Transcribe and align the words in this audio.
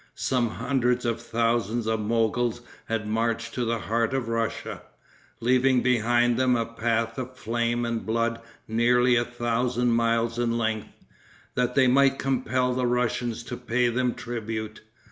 Some 0.15 0.49
hundreds 0.49 1.05
of 1.05 1.21
thousands 1.21 1.85
of 1.85 1.99
Mogols 1.99 2.61
had 2.85 3.07
marched 3.07 3.53
to 3.53 3.65
the 3.65 3.77
heart 3.77 4.15
of 4.15 4.29
Russia, 4.29 4.81
leaving 5.39 5.83
behind 5.83 6.37
them 6.37 6.55
a 6.55 6.65
path 6.65 7.19
of 7.19 7.37
flame 7.37 7.85
and 7.85 8.03
blood 8.03 8.41
nearly 8.67 9.15
a 9.15 9.23
thousand 9.23 9.91
miles 9.91 10.39
in 10.39 10.57
length, 10.57 10.89
that 11.53 11.75
they 11.75 11.85
might 11.85 12.17
compel 12.17 12.73
the 12.73 12.87
Russians 12.87 13.43
to 13.43 13.55
pay 13.55 13.89
them 13.89 14.15
tribute. 14.15 14.81